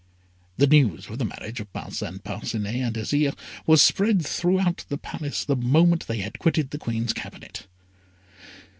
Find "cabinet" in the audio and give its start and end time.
7.13-7.67